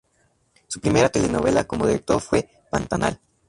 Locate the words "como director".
1.65-2.19